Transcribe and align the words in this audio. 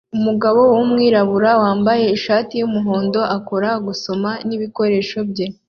Umugabo 0.17 0.61
wumwirabura 0.73 1.49
wambaye 1.63 2.05
ishati 2.17 2.53
yumuhondo 2.61 3.19
akora 3.37 3.69
gusoma 3.85 4.31
nibikoresho 4.47 5.17
bye 5.29 5.45